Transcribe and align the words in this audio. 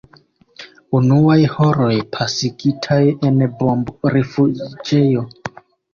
Unuaj 0.99 1.35
horoj, 1.57 1.91
pasigitaj 2.17 2.99
en 3.29 3.45
bombrifuĝejo. 3.61 5.29